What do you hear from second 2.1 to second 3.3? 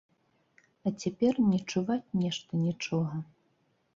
нешта нічога.